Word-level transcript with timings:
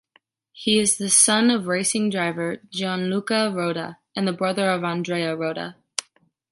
He 0.51 0.79
is 0.79 0.97
the 0.97 1.11
son 1.11 1.51
of 1.51 1.61
the 1.65 1.69
racing 1.69 2.09
driver 2.09 2.57
Gianluca 2.71 3.51
Roda, 3.53 3.99
and 4.15 4.35
brother 4.35 4.71
of 4.71 4.83
Andrea 4.83 5.35
Roda. 5.35 5.75